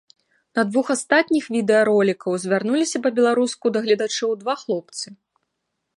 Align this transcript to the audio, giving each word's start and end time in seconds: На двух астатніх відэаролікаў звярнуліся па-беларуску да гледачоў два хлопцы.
На 0.59 0.61
двух 0.69 0.87
астатніх 0.93 1.45
відэаролікаў 1.57 2.39
звярнуліся 2.45 2.97
па-беларуску 3.07 3.65
да 3.77 3.87
гледачоў 3.87 4.31
два 4.45 4.55
хлопцы. 4.67 5.07